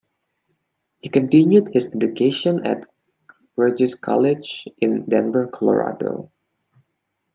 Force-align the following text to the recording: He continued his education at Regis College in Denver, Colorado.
He 1.01 1.09
continued 1.09 1.67
his 1.71 1.93
education 1.93 2.65
at 2.65 2.87
Regis 3.55 3.93
College 3.93 4.67
in 4.79 5.05
Denver, 5.05 5.45
Colorado. 5.45 6.31